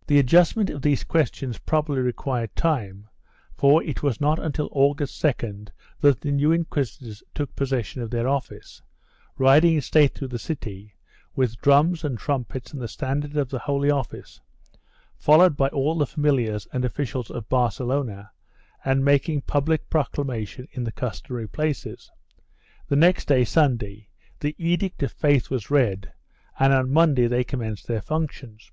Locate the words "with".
11.34-11.56